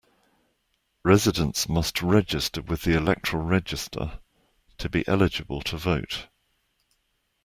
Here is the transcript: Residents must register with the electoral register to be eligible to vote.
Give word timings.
Residents 1.03 1.69
must 1.69 2.01
register 2.01 2.63
with 2.63 2.81
the 2.81 2.97
electoral 2.97 3.43
register 3.43 4.19
to 4.79 4.89
be 4.89 5.07
eligible 5.07 5.61
to 5.61 5.77
vote. 5.77 6.27